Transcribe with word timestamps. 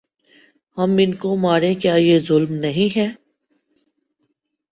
ہم 0.77 0.95
ان 0.99 1.11
کو 1.15 1.35
ماریں 1.37 1.73
کیا 1.81 1.95
یہ 1.97 2.17
ظلم 2.19 2.53
نہیں 2.55 2.97
ہے۔ 2.97 3.07